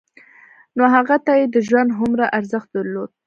نو 0.77 0.83
هغه 0.95 1.15
ته 1.25 1.31
يې 1.39 1.45
د 1.53 1.57
ژوند 1.67 1.89
هومره 1.99 2.25
ارزښت 2.37 2.69
درلود. 2.75 3.09